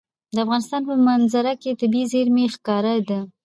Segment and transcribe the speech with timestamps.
[0.33, 3.19] د افغانستان په منظره کې طبیعي زیرمې ښکاره ده.